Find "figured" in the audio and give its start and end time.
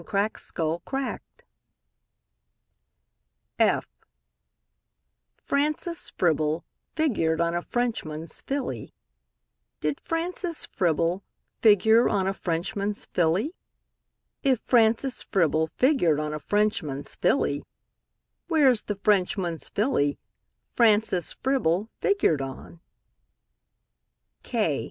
6.95-7.39, 15.67-16.19, 21.99-22.41